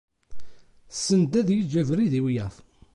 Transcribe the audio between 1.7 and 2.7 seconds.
abrid i wiyaḍ.